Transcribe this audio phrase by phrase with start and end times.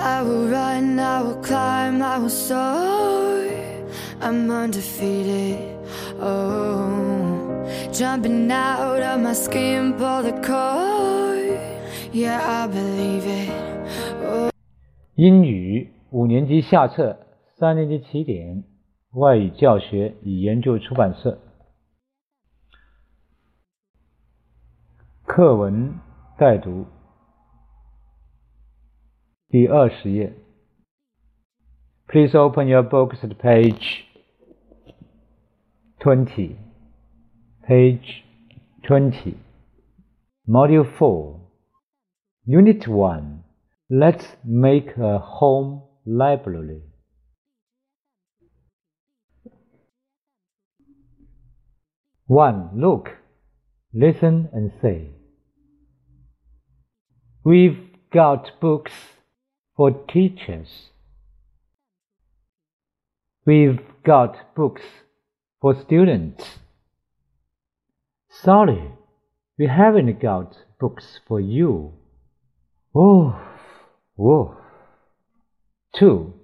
[0.00, 3.48] I will run, I will climb, I will soar.
[4.20, 5.76] I'm undefeated.
[6.20, 11.58] Oh, jumping out of my skin, pull the cord.
[12.12, 13.50] Yeah, I believe it.
[14.24, 14.50] Oh.
[15.16, 17.18] 英语五年级下册，
[17.58, 18.62] 三年级起点，
[19.14, 21.38] 外语教学与研究出版社。
[25.26, 25.98] 课文
[26.38, 26.86] 带读，
[29.49, 30.33] 第二十页。
[32.07, 34.05] Please open your books at page
[35.99, 36.57] twenty.
[37.67, 38.23] Page
[38.83, 39.37] twenty.
[40.47, 41.39] Module four.
[42.45, 43.43] Unit one.
[43.89, 46.81] Let's make a home library.
[52.27, 52.71] One.
[52.75, 53.09] Look,
[53.93, 55.11] listen, and say.
[57.43, 57.77] We've
[58.11, 58.91] got books
[59.78, 60.90] for teachers.
[63.46, 64.82] We've got books
[65.60, 66.44] for students.
[68.28, 68.90] Sorry,
[69.56, 71.92] we haven't got books for you.
[72.92, 73.36] Woof,
[74.16, 74.50] woof.
[75.94, 76.34] Two,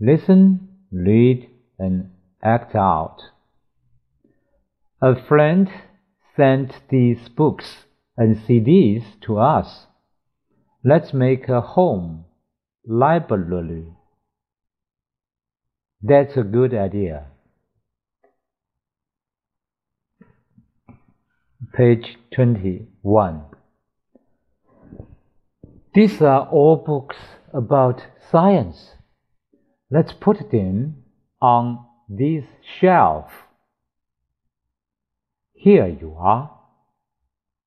[0.00, 2.10] listen, read, and
[2.42, 3.18] act out.
[5.00, 5.70] A friend
[6.36, 7.84] sent these books
[8.16, 9.86] and CDs to us.
[10.82, 12.24] Let's make a home
[12.86, 13.86] library.
[16.02, 17.26] That's a good idea.
[21.74, 23.42] Page 21.
[25.94, 27.16] These are all books
[27.52, 28.90] about science.
[29.90, 31.04] Let's put them
[31.40, 32.44] on this
[32.80, 33.30] shelf.
[35.54, 36.58] Here you are.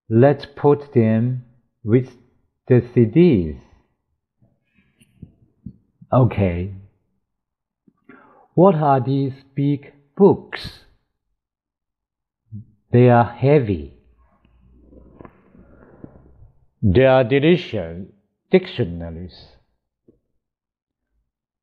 [0.09, 1.45] Let's put them
[1.83, 2.09] with
[2.67, 3.59] the CDs.
[6.15, 6.71] Okay.
[8.53, 10.85] What are these big books?
[12.93, 13.95] They are heavy.
[16.81, 18.07] They are delicious
[18.49, 19.35] dictionaries.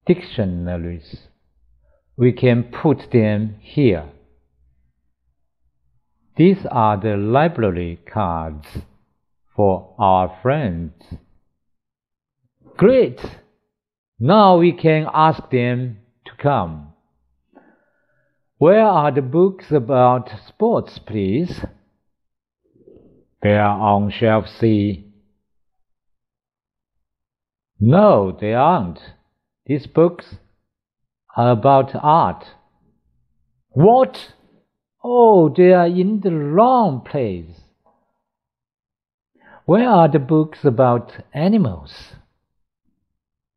[0.04, 1.28] Dictionaries.
[2.18, 4.10] We can put them here.
[6.36, 8.66] These are the library cards
[9.56, 10.92] for our friends.
[12.76, 13.20] Great!
[14.24, 16.92] Now we can ask them to come.
[18.56, 21.64] Where are the books about sports, please?
[23.42, 25.06] They are on shelf C.
[27.80, 29.00] No, they aren't.
[29.66, 30.36] These books
[31.36, 32.44] are about art.
[33.70, 34.34] What?
[35.02, 37.60] Oh, they are in the wrong place.
[39.64, 42.12] Where are the books about animals?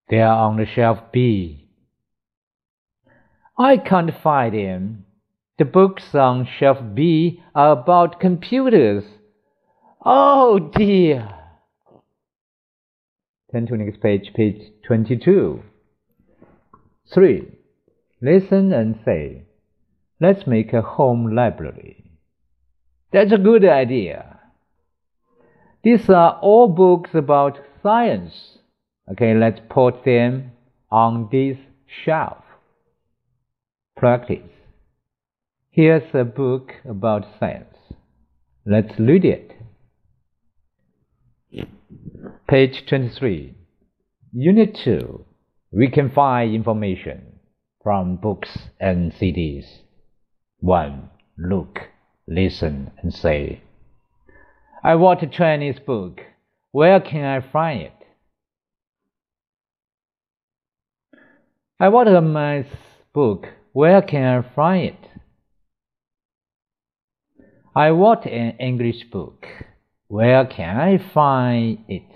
[0.10, 1.68] They are on the shelf B.
[3.58, 5.06] I can't find them.
[5.58, 9.06] The books on shelf B are about computers.
[10.06, 11.30] Oh dear.
[13.52, 15.64] Turn to next page, page 22.
[17.14, 17.48] 3.
[18.22, 19.44] Listen and say,
[20.20, 22.12] let's make a home library.
[23.14, 24.40] That's a good idea.
[25.84, 28.55] These are all books about science.
[29.12, 30.52] Okay, let's put them
[30.92, 31.58] on this
[32.04, 32.44] shelf.
[33.96, 34.50] Practice.
[35.70, 37.76] Here's a book about science.
[38.66, 39.52] Let's read it.
[42.48, 43.56] Page 23.
[44.34, 45.26] Unit 2.
[45.72, 47.40] We can find information
[47.84, 49.66] from books and CDs.
[50.60, 51.10] 1.
[51.38, 51.80] Look,
[52.28, 53.62] listen, and say.
[54.84, 56.22] I want a Chinese book.
[56.72, 58.05] Where can I find it?
[61.78, 62.68] I want a math
[63.13, 63.47] book.
[63.74, 65.09] Where can I find it?
[67.75, 69.45] I want an English book.
[70.07, 72.10] Where can I find it?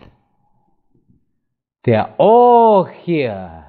[1.83, 3.65] They are all here.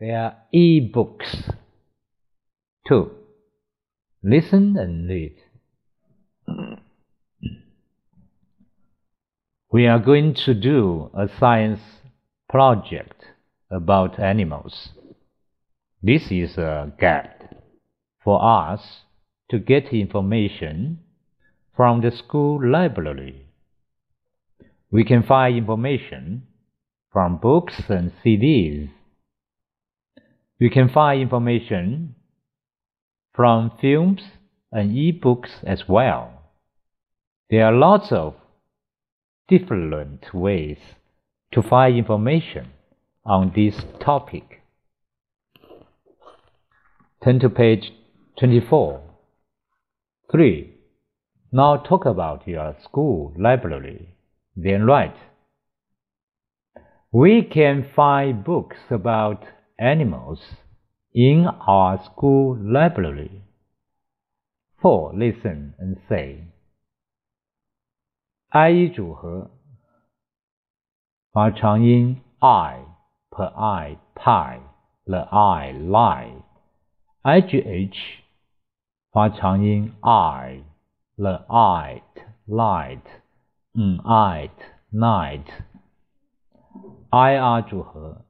[0.00, 1.50] They are e-books.
[2.88, 3.10] 2.
[4.24, 5.36] Listen and read.
[9.70, 11.80] We are going to do a science
[12.48, 13.26] project
[13.70, 14.88] about animals.
[16.00, 17.54] This is a gap
[18.22, 19.00] for us
[19.50, 21.00] to get information
[21.74, 23.46] from the school library.
[24.92, 26.44] We can find information
[27.12, 28.90] from books and CDs.
[30.60, 32.14] We can find information
[33.34, 34.22] from films
[34.70, 36.52] and e-books as well.
[37.50, 38.34] There are lots of
[39.48, 40.78] different ways
[41.52, 42.68] to find information
[43.24, 44.57] on this topic.
[47.23, 47.91] Turn to page
[48.39, 49.01] 24.
[50.31, 50.73] 3.
[51.51, 54.15] Now talk about your school library.
[54.55, 55.15] Then write.
[57.11, 59.45] We can find books about
[59.79, 60.39] animals
[61.13, 63.43] in our school library.
[64.81, 65.13] 4.
[65.15, 66.47] Listen and say.
[68.49, 69.51] I 一组合，
[71.31, 72.79] 发长音 i
[73.31, 74.59] per i pie
[75.05, 76.43] the i lie
[77.21, 77.97] i g h
[79.11, 80.63] 发长音 i
[81.15, 82.01] the i
[82.47, 83.05] light
[83.73, 84.49] n i
[84.91, 85.47] night
[87.09, 88.25] i r 组合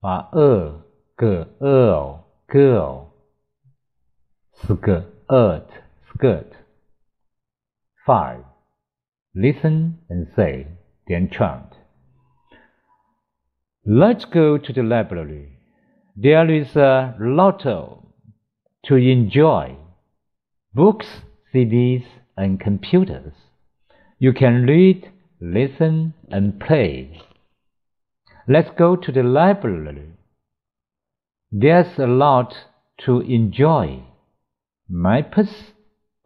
[0.00, 0.82] 发 e
[1.16, 3.06] g l girl
[4.52, 5.70] 四个 earth
[6.10, 6.52] skirt
[8.04, 8.44] five
[9.32, 10.66] listen and say
[11.06, 11.78] 点 chant
[13.90, 15.60] Let's go to the library.
[16.14, 17.64] There is a lot
[18.85, 19.75] to enjoy.
[20.73, 21.07] Books,
[21.53, 23.33] CDs, and computers.
[24.19, 27.21] You can read, listen, and play.
[28.47, 30.13] Let's go to the library.
[31.51, 32.53] There's a lot
[33.05, 34.03] to enjoy.
[34.89, 35.73] Maps,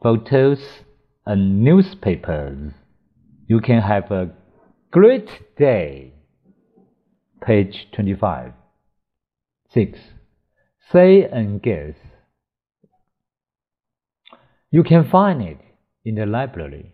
[0.02, 0.60] photos,
[1.26, 2.74] and newspapers.
[3.48, 4.32] You can have a
[4.92, 6.14] great day
[7.46, 8.54] page 25.
[9.74, 10.00] 6.
[10.92, 11.96] Say and guess.
[14.70, 15.60] You can find it
[16.04, 16.94] in the library.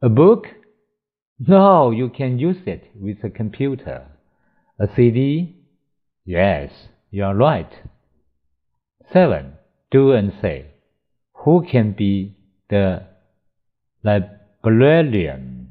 [0.00, 0.46] A book?
[1.38, 4.06] No, you can use it with a computer.
[4.80, 5.56] A CD?
[6.24, 6.70] Yes,
[7.10, 7.70] you are right.
[9.12, 9.52] 7.
[9.90, 10.66] Do and say.
[11.44, 12.36] Who can be
[12.68, 13.02] the
[14.02, 15.61] librarian.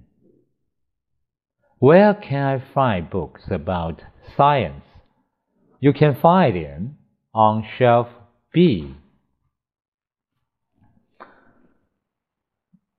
[1.82, 4.04] Where can I find books about
[4.38, 4.84] science?
[5.80, 6.98] You can find them
[7.34, 8.08] on shelf
[8.54, 8.94] B.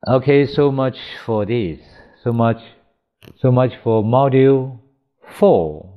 [0.09, 1.79] Okay, so much for this.
[2.25, 2.61] So much,
[3.39, 4.81] so much for module
[5.39, 5.92] 4.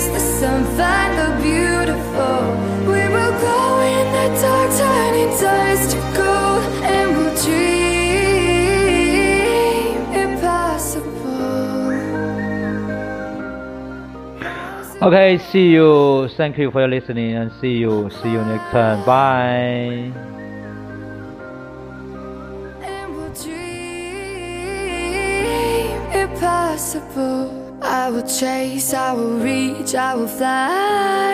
[0.00, 2.38] Chase the sun, find the beautiful
[2.86, 7.80] We will glow in the dark, turning dust to gold And we'll dream
[15.02, 16.28] Okay, see you.
[16.36, 18.10] Thank you for your listening and see you.
[18.22, 19.02] See you next time.
[19.06, 20.12] Bye.
[27.92, 31.30] I will chase, I will reach, I will fly.